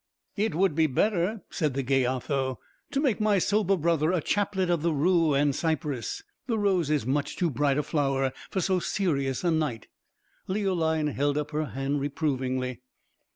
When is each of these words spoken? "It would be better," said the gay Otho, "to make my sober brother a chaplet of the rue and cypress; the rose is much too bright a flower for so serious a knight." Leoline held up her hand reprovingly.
"It 0.35 0.55
would 0.55 0.73
be 0.73 0.87
better," 0.87 1.43
said 1.51 1.75
the 1.75 1.83
gay 1.83 2.07
Otho, 2.07 2.57
"to 2.89 2.99
make 2.99 3.21
my 3.21 3.37
sober 3.37 3.77
brother 3.77 4.11
a 4.11 4.19
chaplet 4.19 4.67
of 4.71 4.81
the 4.81 4.91
rue 4.91 5.35
and 5.35 5.53
cypress; 5.53 6.23
the 6.47 6.57
rose 6.57 6.89
is 6.89 7.05
much 7.05 7.35
too 7.37 7.51
bright 7.51 7.77
a 7.77 7.83
flower 7.83 8.33
for 8.49 8.61
so 8.61 8.79
serious 8.79 9.43
a 9.43 9.51
knight." 9.51 9.89
Leoline 10.47 11.11
held 11.13 11.37
up 11.37 11.51
her 11.51 11.65
hand 11.65 11.99
reprovingly. 11.99 12.81